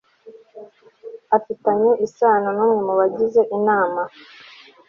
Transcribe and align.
afitanye 1.37 1.91
isano 2.05 2.49
n 2.57 2.59
umwe 2.65 2.79
mu 2.85 2.93
bagize 2.99 3.41
Inama 3.57 4.01